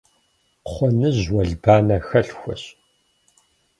Кхъуэныжь 0.65 1.27
уэлбанэ 1.35 1.97
хэлъхуэщ. 2.07 2.63